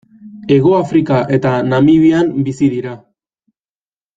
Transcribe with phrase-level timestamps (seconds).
[0.53, 2.99] Hegoafrika eta Namibian bizi dira.